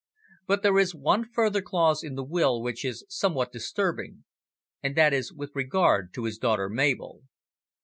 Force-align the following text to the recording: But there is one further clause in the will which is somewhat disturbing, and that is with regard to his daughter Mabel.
But 0.47 0.63
there 0.63 0.79
is 0.79 0.95
one 0.95 1.25
further 1.29 1.61
clause 1.61 2.03
in 2.03 2.15
the 2.15 2.23
will 2.23 2.59
which 2.59 2.83
is 2.83 3.05
somewhat 3.07 3.51
disturbing, 3.51 4.23
and 4.81 4.95
that 4.95 5.13
is 5.13 5.31
with 5.31 5.51
regard 5.53 6.11
to 6.15 6.23
his 6.23 6.39
daughter 6.39 6.69
Mabel. 6.69 7.21